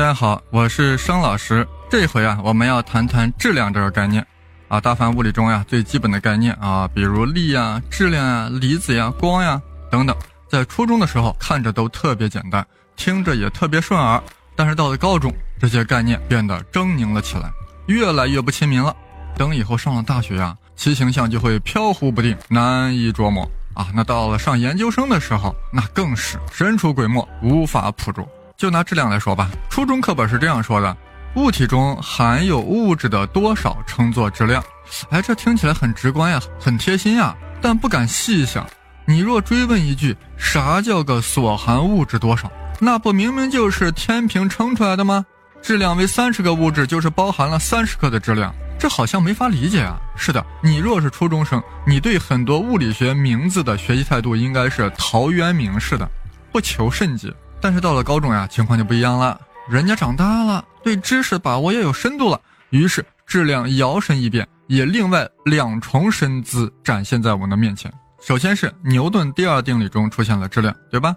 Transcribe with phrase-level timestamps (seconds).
[0.00, 1.68] 大家好，我是生老师。
[1.90, 4.26] 这回啊，我们要谈谈质量这个概念
[4.66, 4.80] 啊。
[4.80, 10.16] 大凡物理中呀，最基本的概念啊，比如力呀、质量呀、离子呀、光呀等等，
[10.48, 14.18] 在初中的时候看着都特别简单，听着也特别顺耳。
[14.56, 17.52] 但是到了高中，这些概念变得狰狞了起来，
[17.84, 18.96] 越来越不亲民了。
[19.36, 23.88] 等以后上了大学呀，其形象就会飘忽不定，难以捉摸啊。
[23.92, 28.26] 那到了上研究生的时候，那更是神出鬼没，无法捕捉。
[28.60, 30.94] 就拿质量来说吧，初中课本是这样说的：
[31.34, 34.62] 物体中含有物质的多少称作质量。
[35.08, 38.66] 哎，这听起来很直观呀，很贴心呀，但不敢细想。
[39.06, 42.52] 你若追问一句，啥叫个所含物质多少？
[42.78, 45.24] 那不明明就是天平称出来的吗？
[45.62, 49.98] 质量为三十个物质，就是包含了三十克的质量，这好像没法理解啊。
[50.16, 56.06] 是的，你若是初中生，你对很多物理学名字的学习态度应该是陶渊明式的，
[56.52, 57.32] 不求甚解。
[57.60, 59.38] 但是到了高中呀，情况就不一样了。
[59.68, 67.92] 人家长大了，对知识把握也有深度了，于是质量摇身一变，也另外两重身姿展现在我们的面前。
[68.20, 71.14] 首先是牛顿第二定律中出现了质量，对吧？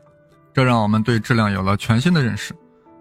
[0.54, 2.54] 这让我们对质量有了全新的认识。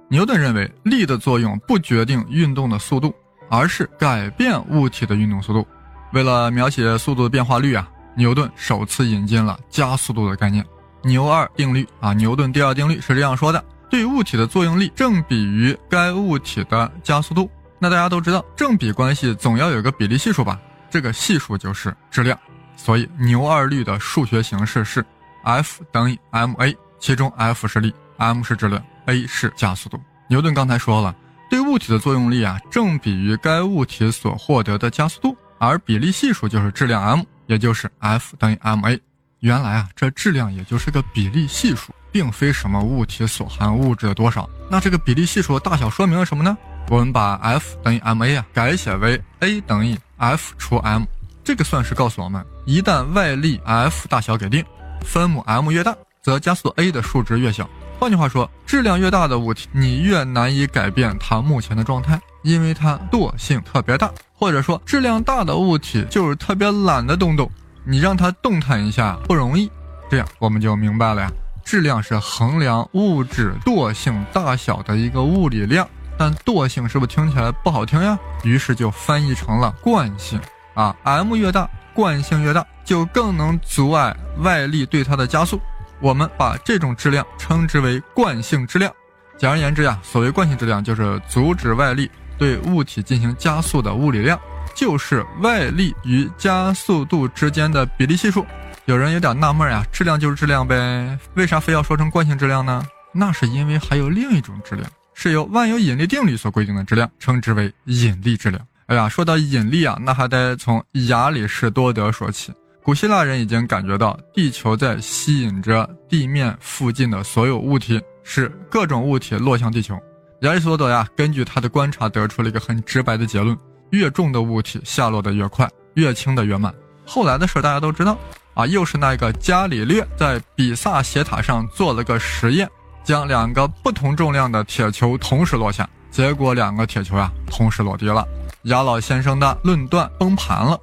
[0.08, 3.14] 牛顿认为，力的作用不决定运动的速度，
[3.50, 5.67] 而是改变物体的运动速度。
[6.12, 10.64] 为了描写速度的变化率啊，牛顿首次引进了加速度的概念。
[11.05, 17.51] 牛二定律啊，牛顿第二定律是这样说的：对物体的作用力正比于该物体的加速度。
[17.79, 20.61] 那大家都知道，正比关系总要有个比例系数吧？
[20.89, 22.39] 这个系数就是质量。
[22.77, 25.05] 所以牛二律的数学形式是
[25.45, 30.01] F 等于 ma，其中 F 是力，m 是质量，a 是加速度。
[30.29, 31.14] 牛顿刚才说了，
[31.51, 38.98] 对物体的作用力啊，正比于该物体所获得的加速度，而比例系数就是质量 m，也就是 F 等于 ma。
[39.42, 44.48] 原来啊，这质量也就是个比例系数，并非什么物体所含物质的多少。
[44.70, 46.57] 那这个比例系数的大小说明了什么呢？
[46.89, 51.03] 我们把 F 等于 ma 啊改写为 a 等于 F 除 m，
[51.42, 54.64] 这个算式告诉我们，一旦外力 F 大小给定，
[55.05, 55.92] 分母 m 越大，
[56.23, 57.69] 则加速 a 的数值越小。
[57.98, 64.09] 换句话说，质量越大的物体，你越难以改变它目前的状态，因为它惰性特别大。
[64.33, 67.51] 或者说，质量大的物体就是特别懒的东东。
[67.84, 69.70] 你让它动弹一下不容易，
[70.08, 71.30] 这样我们就明白了呀。
[71.64, 75.88] 质量是衡量物质惰性大小的一个物理量，
[76.18, 78.18] 但惰性是不是听起来不好听呀？
[78.44, 80.40] 于是就翻译成了惯性
[80.74, 80.94] 啊。
[81.02, 85.60] m 越大，惯性越大，就更能阻碍外力对它的加速。
[86.00, 88.92] 我们把这种质量称之为惯性质量。
[89.38, 94.38] 简而言之呀，所谓惯性质量就是阻止外力对物体进行加速的物理量。
[94.82, 98.44] 就是外力与加速度之间的比例系数。
[98.86, 102.84] 有人有点纳闷呀，质量就是质量呗，为啥非要说成惯性质量呢？
[103.14, 104.84] 那是因为还有另一种质量，
[105.14, 108.60] 是由万有引力定律所规定的质量，称之为引力质量。
[108.86, 112.52] 哎呀，说到引力啊，那还得从亚里士多德说起。
[112.82, 119.96] 古希腊人已经感觉到地球在吸引着地面附近的所有物体，使各种物体落向地球。
[120.40, 123.56] 亚里士多德呀，根据他的观察得出了一个很直白的结论。
[123.92, 126.75] 越重的物体下落的越快，越轻的越慢。
[127.07, 128.17] 后来的事大家都知道
[128.55, 132.69] 啊，又是那个伽利略在比萨斜塔上做了个实验，
[133.05, 138.27] 将两个不同重量的铁球同时落下，结果两个铁球呀同时落地了。
[138.65, 140.79] 亚老先生的论断崩盘了。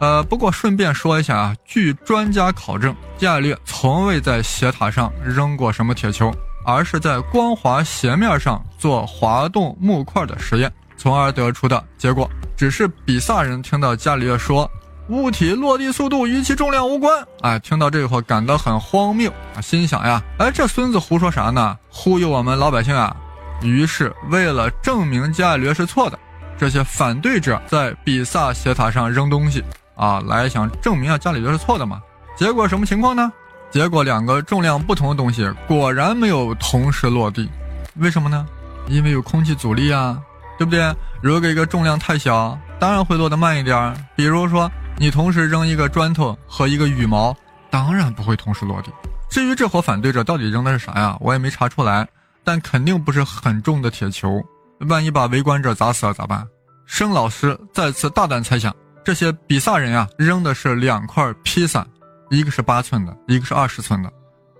[0.00, 6.32] 呃，不过顺便说一下啊，据专家考证，伽利略从未在斜塔上扔过什么铁球，
[6.66, 12.28] 而是在光滑斜面上做滑动木块的实验，从而得出的结果。
[12.60, 14.70] 只是比萨人听到伽利略说
[15.08, 21.78] 物体落地速度与其重量无关，哎，听到这话感到很荒谬啊，心想呀，哎，这孙子胡说啥呢？
[21.88, 23.16] 忽悠我们老百姓啊！
[23.62, 26.18] 于是为了证明伽利略是错的，
[26.58, 29.64] 这些反对者在比萨斜塔上扔东西
[29.96, 31.98] 啊，来想证明啊伽利略是错的嘛。
[32.36, 33.32] 结果什么情况呢？
[33.70, 37.48] 结果两个重量不同的东西果然没有同时落地，
[37.94, 38.46] 为什么呢？
[38.86, 40.20] 因为有空气阻力啊。
[40.60, 40.94] 对不对？
[41.22, 44.06] 如果一个重量太小，当然会落得慢一点。
[44.14, 47.34] 比如说，你同时扔一个砖头和一个羽毛，
[47.70, 48.92] 当然不会同时落地。
[49.30, 52.06] 至于这伙反对者到底扔的是啥呀，我也没查出来，
[52.44, 54.38] 但肯定不是很重的铁球。
[54.80, 56.46] 万一把围观者砸死了咋办？
[56.84, 58.70] 申老师再次大胆猜想，
[59.02, 61.86] 这些比萨人啊扔的是两块披萨，
[62.28, 64.12] 一个是八寸的，一个是二十寸的，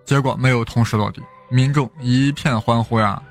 [0.06, 1.20] 结果没有同时落地，
[1.50, 3.22] 民众一片欢呼呀。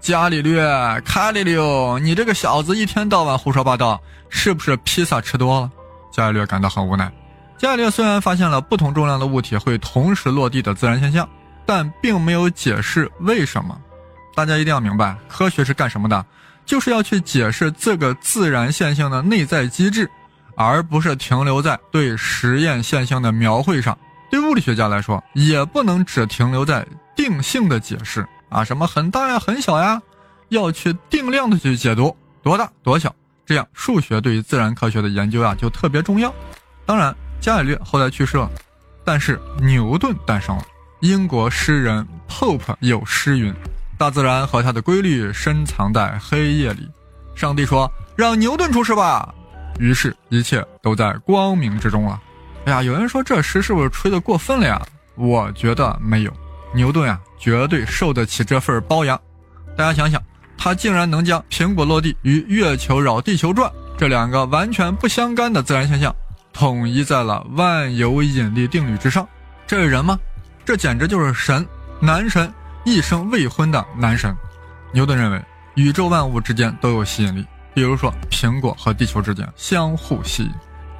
[0.00, 0.62] 伽利略，
[1.04, 1.60] 卡利略，
[2.00, 5.70] 你这个小子一天到晚胡说八道，是不是披萨吃多了？
[6.12, 7.10] 伽利略感到很无奈。
[7.58, 11.28] 伽利略虽然发现了不同重量的物体会同时落地的自然现象，
[11.64, 13.76] 但并没有解释为什么。
[14.34, 16.24] 大家一定要明白，科学是干什么的？
[16.64, 20.10] 就是要去解释这个自然现象的内在机制，
[20.56, 23.96] 而不是停留在对实验现象的描绘上。
[24.30, 28.26] 对物理学家来说，也不能只停留在定性的解释。
[28.56, 30.00] 啊，什么很大呀，很小呀，
[30.48, 33.14] 要去定量的去解读多大多小，
[33.44, 36.32] 这样数学对于自然科学的研究啊就特别重要。
[36.86, 38.50] 当然，伽利略后来去世了，
[39.04, 40.64] 但是牛顿诞生了。
[41.00, 43.54] 英国诗人 Pope 有诗云
[43.98, 46.88] ：“大自然和它的规律深藏在黑夜里。”
[47.36, 49.34] 上帝说：“让牛顿出世吧。”
[49.78, 52.18] 于是，一切都在光明之中了。
[52.64, 54.80] 哎呀，有人说这诗是不是吹得过分了呀？
[55.14, 56.32] 我觉得没有。
[56.74, 59.20] 牛顿啊，绝对受得起这份包养。
[59.76, 60.22] 大家想想，
[60.56, 66.14] 他竟然能将苹果落地与月球绕地球转这两个完全不相干的自然现象，
[66.52, 69.26] 统一在了万有引力定律之上。
[69.66, 70.18] 这是人吗？
[70.64, 71.66] 这简直就是神，
[72.00, 72.52] 男神，
[72.84, 74.36] 一生未婚的男神。
[74.92, 75.42] 牛顿认为，
[75.74, 80.50] 宇宙万物之间都有吸引力，比如说苹果和地球之间相互吸引。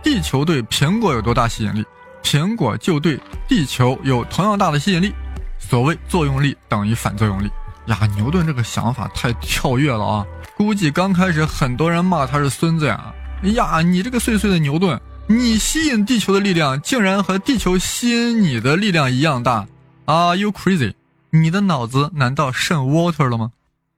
[0.03, 1.85] 地球对苹果有多大吸引力，
[2.23, 5.15] 苹果就对地球有同样大的吸引力。
[5.59, 7.51] 所谓作用力等于反作用力
[7.87, 10.27] 呀，牛顿这个想法太跳跃了啊！
[10.57, 13.13] 估计刚开始很多人骂他是孙子呀。
[13.43, 19.67] 哎呀，你这个碎碎的牛顿，你吸引地球的力量竟然和地球吸引你的力量一样大
[20.07, 20.95] ？Are you crazy？
[21.31, 23.53] 你的脑子难道渗 water 了吗？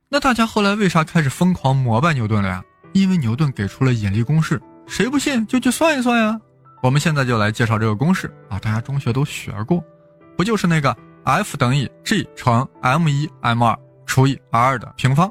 [0.08, 2.62] 那大家后来为啥开始疯狂膜拜牛顿了呀？
[2.92, 6.40] 因为牛顿给出了引力公式，谁不信就去算一算呀。
[6.82, 9.82] 我们现在就来介绍这个公式啊，大家中学都学过，
[10.36, 10.96] 不就是那个
[11.28, 15.30] ？F 等于 G 乘 m 一 m 二除以 r 的平方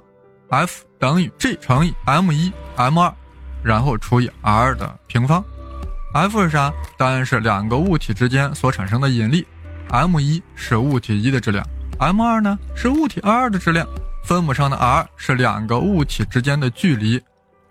[0.49, 3.11] ，F 等于 G 乘以 m 一 m 二，
[3.63, 5.43] 然后除以 r 的平方。
[6.13, 6.71] F 是啥？
[6.99, 9.43] 当然是两个物体之间所产生的引力。
[9.89, 11.65] m 一是物体一的质量
[11.97, 13.87] ，m 二呢是物体二的质量。
[14.23, 17.19] 分母上的 r 是两个物体之间的距离，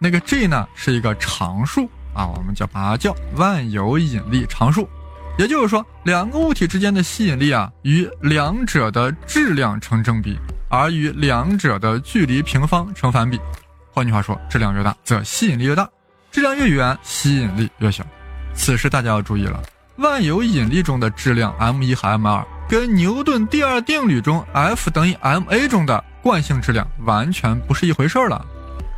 [0.00, 4.88] 那个 G 呢是一个常数啊，我们就把它叫万有引力常数。
[5.38, 10.38] 也就是说，两个物体之间的吸引力啊，与两者的质量成正比，
[10.70, 13.38] 而与两者的距离平方成反比。
[13.92, 15.84] 换句话说，质量越大，则吸引力越大；
[16.30, 18.02] 质量越远，吸引力越小。
[18.54, 19.62] 此时大家要注意了，
[19.96, 28.42] 万有引力中的质量 m 一和 m 二，跟牛顿第二定律中 F 等于 ma 中的惯性质量完全不是一回事了。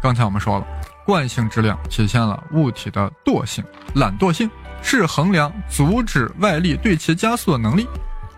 [0.01, 0.67] 刚才我们说了，
[1.05, 3.65] 惯性质量体现了物体的惰性、
[3.95, 4.49] 懒惰性。
[4.83, 7.87] 是衡量阻止外力对其加速的能力。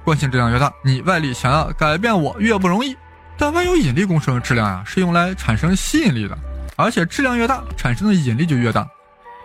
[0.05, 2.97] 惯性质量越大，你外力想要改变我越不容易。
[3.37, 6.37] 但万有引力公式的质量呀，是用来产生吸引力的，
[6.77, 8.87] 而且质量越大，产生的引力就越大。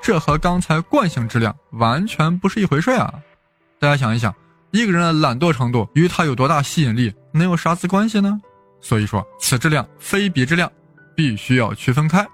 [0.01, 3.13] 这和刚才惯性质量完全不是一回事啊！
[3.79, 4.33] 大家想一想，
[4.71, 8.39] 一个人的懒惰程度与他有多大吸引力能有啥子关系呢？
[8.81, 10.71] 所以说，此质量非彼质量，
[11.15, 12.25] 必须要区分开。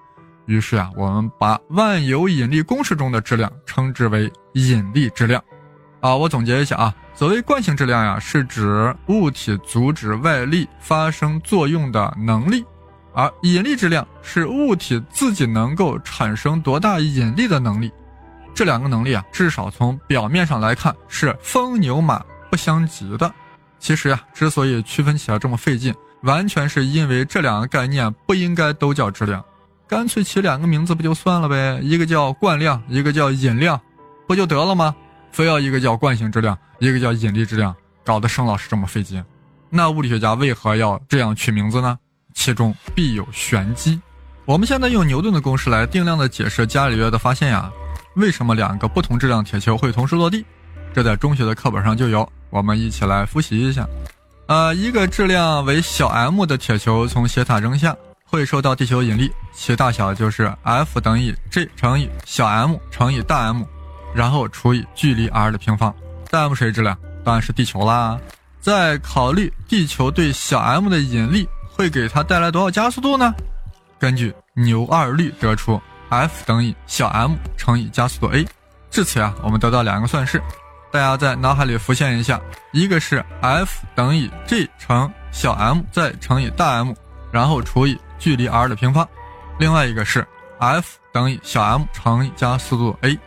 [0.46, 5.42] 于是啊，我们把万有引力公式中的质量称之为引力质量。
[6.00, 12.64] 啊，我总结一下啊，所谓惯性质量呀，是指物体阻止外力发生作用的能力；
[13.14, 17.92] 而引力质量是物体自己能够产生多大引力的能力。
[18.52, 22.20] 这两个能力啊，至少从表面上来看是风牛马
[22.50, 23.32] 不相及的。
[23.78, 29.42] 其实呀，之所以区分起来这么费劲，完全是因为这两个概念不应该都叫质量。
[29.88, 31.78] 干脆起两个名字不就算了呗？
[31.82, 33.80] 一个叫惯量，一个叫引量，
[34.26, 34.94] 不就得了吗？
[35.30, 37.74] 非要一个叫惯性质量，一个叫引力质量，
[38.04, 39.22] 搞得盛老师这么费劲。
[39.68, 41.98] 那物理学家为何要这样取名字呢？
[42.34, 44.00] 其中必有玄机。
[44.44, 47.70] 我们现在用牛顿的公式来定量的解释伽利略的发现呀。
[48.16, 50.44] 为什么两个不同质量铁球会同时落地？
[50.92, 53.88] 这在中学的课本上就有，我们一起来复习一下。
[54.48, 57.96] 呃，一个质量为小 m 的铁球从斜塔扔下。
[58.32, 63.62] 会受到地球引力，其大小就是 F 等于 G 乘以小 m 乘以大 M，
[64.14, 65.94] 然后除以距离 r 的平方。
[66.30, 66.96] 大 M 谁质量？
[67.22, 68.18] 当然是地球啦。
[68.58, 73.34] 再考虑地球对小 m 的引力会给它带来多少加速度呢？
[73.98, 78.46] 根据牛二律得出 F 等于小 m 乘以加速度 a。
[78.90, 80.42] 至此呀，我们得到两个算式
[80.90, 82.40] 大家在脑海里浮现一下，
[82.72, 86.94] 一个是 F 等于 g 乘小 m 再乘以大 M，
[87.30, 89.04] 然后除以距离 r 的平方；
[89.58, 90.24] 另外一个是
[90.60, 93.18] F 等于小 m 乘以加速度 a。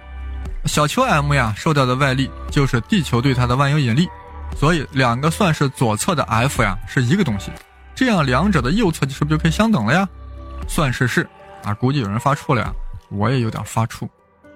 [0.64, 4.08] 小球 m 呀，受到的外力就是地球对它的万有引力，
[4.56, 7.52] 所以两个算式左侧的 F 呀是一个东西，
[7.94, 10.08] 这样两者的右侧是不是就可以相等了呀？
[10.66, 11.28] 算式是
[11.62, 12.74] 啊，估计有人发怵了呀，
[13.10, 14.08] 我也有点发怵。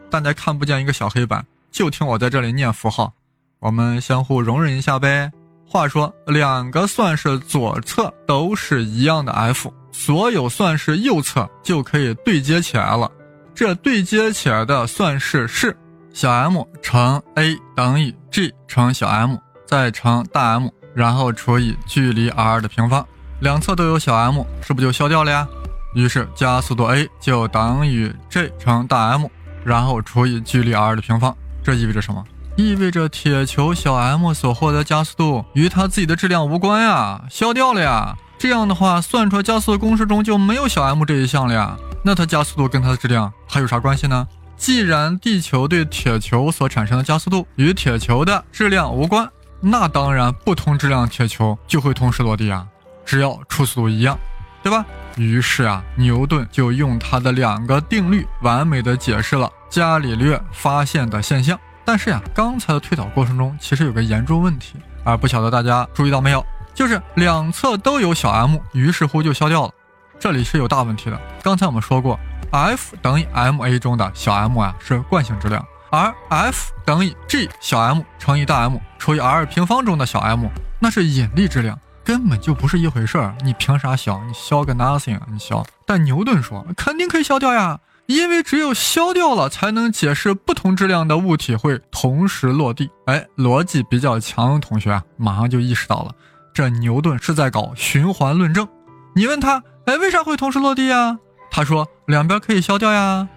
[0.10, 3.12] 大家看不见一个小黑板，就听我在这里念符号，
[3.60, 5.30] 我们相互容忍一下呗。
[5.70, 13.10] 话说，两个算式左侧都是一样的 F，所有算式右侧就可以对接起来了。
[13.54, 15.78] 这对接起来的算式是。
[16.12, 23.06] 小 m 乘 a 等于 g 乘小 m 再乘大 M，然后除以距离 r 的平方，
[23.40, 25.48] 两侧都有小 m，是不就消掉了呀？
[25.94, 29.28] 于是加速度 a 就等于 g 乘大 M，
[29.64, 31.34] 然后除以距离 r 的平方。
[31.64, 32.24] 这意味着什么？
[32.60, 38.18] 意味着铁球小 m 所获得加速度与它自己的质量无关呀，消掉了呀。
[38.38, 41.78] 这样的话，算出来加速度公式中就没有小 m 这一项了呀。
[42.04, 44.28] 那它加速度跟它的质量还有啥关系呢？
[44.58, 49.26] 既然地球对铁球所产生的加速度与铁球的质量无关，
[49.62, 52.68] 那当然不同质量铁球就会同时落地啊，
[53.06, 54.20] 只要初速度一样，
[54.62, 54.86] 对吧？
[55.16, 61.58] 于是啊，牛顿就用他的两个定律，完美的解释了伽利略发现的现象。
[61.90, 69.74] 但是呀，刚才的推导过程中其实有个严重问题，而不晓得大家注意到没有，就是两侧都有小 m，于是乎就消掉了，
[70.20, 71.20] 这里是有大问题的。
[71.42, 72.20] 刚才我们说过。
[72.52, 80.20] F 等于 ma 中的小 m 啊是惯性质量，而 F 等于 g 小 m 乘以大 M 除以 r 平方中的小
[80.20, 80.48] m
[80.80, 83.34] 那是引力质量，根本就不是一回事儿。
[83.44, 84.22] 你凭啥消？
[84.28, 85.20] 你消个 nothing！
[85.32, 85.66] 你消。
[85.88, 87.80] 但牛顿说肯定可以消掉呀，
[88.10, 92.90] 因为只有消掉了，才能解释不同质量的物体会同时落地。
[93.06, 96.12] 哎，逻辑比较强的同学啊，马上就意识到了，
[96.52, 98.68] 这牛顿是在搞循环论证。
[99.14, 101.20] 你问他，哎，为啥会同时落地呀？
[101.52, 103.28] 他说两边可以消掉呀，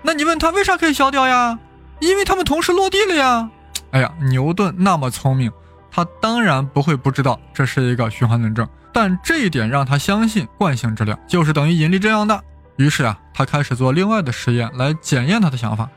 [0.00, 1.58] 那你问他为啥可以消掉呀？
[2.00, 3.50] 因为他们同时落地了呀。
[3.90, 5.52] 哎呀，牛顿那么聪明，
[5.90, 12.42] 他当然不会不知道这是一个循环论证，但这一点让他相信惯性质量就是等于引力质量的。
[12.76, 15.88] 于是啊，他开始做另外的实验来检验他的想法，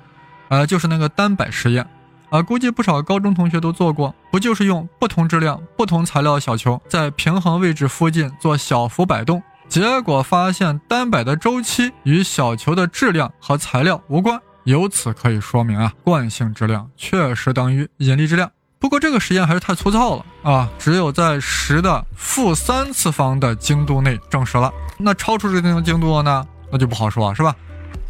[0.50, 1.88] 呃，就是那个单摆实验，
[2.30, 9.42] 啊，估计不少高中同学都做过，不就是用不同质量、不同材料的小球在平衡位置附近做小幅摆动？
[9.68, 18.52] 结果发现单摆的周期与小球的质量和材料无关，由此可以说明啊，惯性质量确实等于引力质量。
[18.78, 24.72] 不过这个实验还是太粗糙了啊，只有在十的负三次方的精度内证实了。
[25.00, 27.56] 那超出这定精度呢，那就不好说，是吧？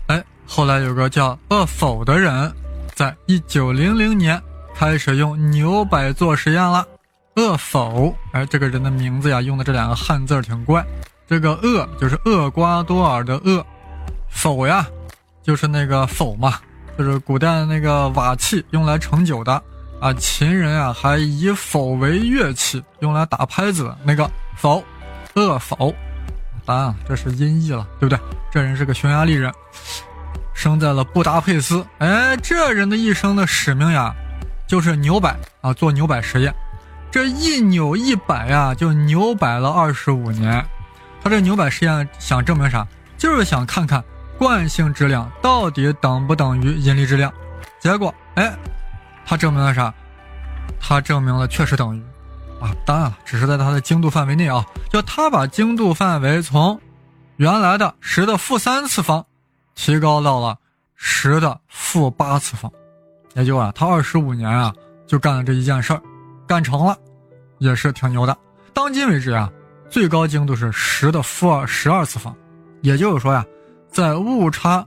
[0.08, 2.52] 哎，后来有个叫厄否的人，
[2.96, 4.42] 在一九零零年
[4.74, 6.84] 开始用牛摆做实验了。
[7.36, 10.84] 厄否，哎，这个人的名字呀，用的这两个汉字挺怪。
[11.28, 13.64] 这个厄就是厄瓜多尔的厄，
[14.30, 14.88] 否呀，
[15.44, 16.60] 就是那个否嘛，
[16.98, 19.62] 就是古代那个瓦器用来盛酒的
[20.00, 20.12] 啊。
[20.14, 24.84] 秦人啊还以否为乐器，用来打拍子那个否，
[25.36, 25.94] 厄否，
[26.66, 28.20] 答案这是音译了，对不对？
[28.52, 29.54] 这人是个匈牙利人，
[30.54, 31.86] 生在了布达佩斯。
[32.00, 34.14] 哎，这人的一生的使命呀，
[34.68, 36.54] 就是扭摆啊，做扭摆实验。
[37.12, 40.66] 这一扭一摆呀，就扭摆了二十五年。
[41.24, 42.86] 他这扭摆实验想证明啥？
[43.18, 44.04] 就是想看看
[44.38, 47.32] 惯性质量到底等不等于引力质量。
[47.80, 48.54] 结果，哎，
[49.26, 49.94] 他证明了啥？
[50.80, 52.04] 他证明了确实等于。
[52.60, 54.66] 啊，当然了，只是在它的精度范围内啊。
[54.90, 56.80] 就他把精度范围从
[57.38, 59.26] 原来的十的负三次方
[59.76, 60.58] 提高到了
[60.96, 62.72] 十的负八次方，
[63.34, 64.74] 也就啊，他二十五年啊
[65.06, 66.02] 就干了这一件事儿，
[66.48, 66.98] 干成了，
[67.58, 68.38] 也是挺牛的。
[68.74, 69.52] 当今为止啊。
[69.88, 72.36] 最高精度是十的负二十二次方，
[72.82, 73.46] 也就是说呀，
[73.88, 74.86] 在误差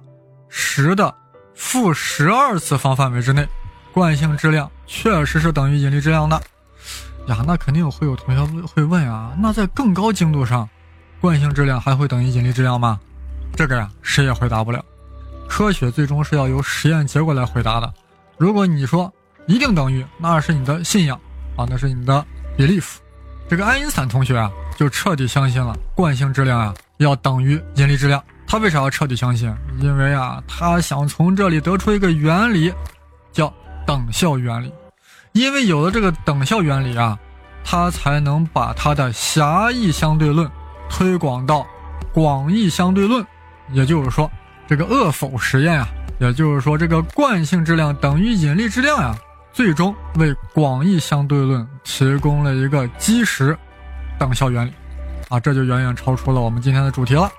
[0.48, 1.14] 十的
[1.54, 3.46] 负十二次方范围之内，
[3.92, 6.38] 惯性质量确实是等于引力质量的。
[7.28, 10.68] 呀，那肯定会有同学会问啊，那在更高精度上，
[11.20, 12.98] 惯性质量还会等于引力质量吗？
[13.54, 14.84] 这个呀，谁也回答不了。
[15.48, 17.92] 科学最终是要由实验结果来回答的。
[18.36, 19.12] 如果你说
[19.46, 21.18] 一定等于，那是你的信仰
[21.56, 22.24] 啊，那是你的
[22.56, 22.96] belief。
[23.48, 24.50] 这个爱因斯坦同学啊。
[24.78, 28.22] 就彻底相信了惯性质量啊要等于引力质量。
[28.46, 29.52] 他为啥要彻底相信？
[29.80, 32.72] 因为啊，他想从这里得出一个原理，
[33.32, 33.52] 叫
[33.84, 34.72] 等效原理。
[35.32, 37.18] 因为有了这个等效原理啊，
[37.64, 40.50] 他才能把他的狭义相对论
[40.88, 41.66] 推广到
[42.12, 43.24] 广义相对论。
[43.72, 44.30] 也就是说，
[44.66, 45.86] 这个恶否实验呀，
[46.18, 49.14] 也就是说这个惯性质量等于引力质量呀，
[49.52, 53.56] 最终为广义相对论提供了一个基石
[54.18, 54.72] 等效原理。
[55.28, 57.30] 啊，这就远远超出了我们今天的主题了。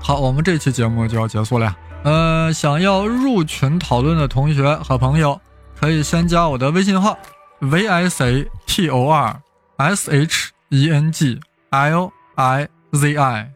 [0.00, 1.76] 好，我们这期节目就要结束了呀。
[2.04, 5.38] 呃，想要入群讨论的同学和朋友，
[5.82, 7.18] 可以先加我的微信号
[7.58, 9.42] v s a t o r
[9.78, 13.50] s h e n g l i z i，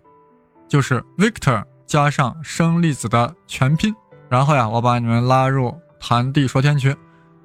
[0.66, 3.94] 就是 Victor 加上生粒子的全拼。
[4.28, 6.96] 然后呀，我把你们拉入谈地说天群。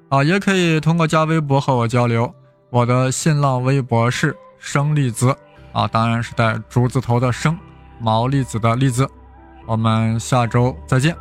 [0.10, 2.34] 啊，也可以通过加微博和我交流。
[2.72, 5.38] 我的新浪微博是生粒子。
[5.74, 7.56] 啊，当然是带竹字头的生，
[8.00, 9.08] 毛粒子的粒子。
[9.68, 11.16] 我们下周再见。